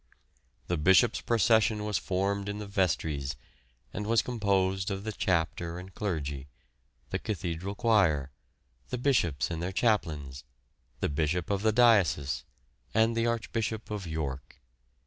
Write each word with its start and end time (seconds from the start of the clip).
The 0.65 0.77
Bishops' 0.77 1.21
procession 1.21 1.85
was 1.85 1.99
formed 1.99 2.49
in 2.49 2.57
the 2.57 2.65
vestries, 2.65 3.35
and 3.93 4.07
was 4.07 4.23
composed 4.23 4.89
of 4.89 5.03
the 5.03 5.11
Chapter 5.11 5.77
and 5.77 5.93
Clergy, 5.93 6.47
the 7.11 7.19
Cathedral 7.19 7.75
Choir, 7.75 8.31
the 8.89 8.97
Bishops 8.97 9.51
and 9.51 9.61
their 9.61 9.71
Chaplains, 9.71 10.43
the 11.01 11.09
Bishop 11.09 11.51
of 11.51 11.61
the 11.61 11.71
Diocese, 11.71 12.43
and 12.95 13.15
the 13.15 13.27
Archbishop 13.27 13.91
of 13.91 14.07
York. 14.07 14.59